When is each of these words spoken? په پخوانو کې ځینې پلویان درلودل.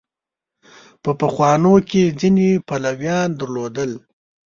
په 1.03 1.11
پخوانو 1.19 1.73
کې 1.89 2.03
ځینې 2.19 2.49
پلویان 2.67 3.29
درلودل. 3.39 3.91